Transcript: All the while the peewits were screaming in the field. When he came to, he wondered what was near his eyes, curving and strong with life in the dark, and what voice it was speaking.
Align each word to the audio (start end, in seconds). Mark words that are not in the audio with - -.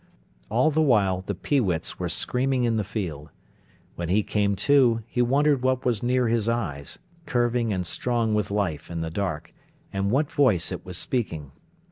All 0.49 0.71
the 0.71 0.81
while 0.81 1.21
the 1.21 1.35
peewits 1.35 1.99
were 1.99 2.09
screaming 2.09 2.63
in 2.63 2.77
the 2.77 2.83
field. 2.83 3.29
When 3.97 4.09
he 4.09 4.23
came 4.23 4.55
to, 4.55 5.03
he 5.05 5.21
wondered 5.21 5.61
what 5.61 5.85
was 5.85 6.01
near 6.01 6.27
his 6.27 6.49
eyes, 6.49 6.97
curving 7.27 7.71
and 7.71 7.85
strong 7.85 8.33
with 8.33 8.49
life 8.49 8.89
in 8.89 9.01
the 9.01 9.11
dark, 9.11 9.53
and 9.93 10.09
what 10.09 10.31
voice 10.31 10.71
it 10.71 10.83
was 10.83 10.97
speaking. 10.97 11.51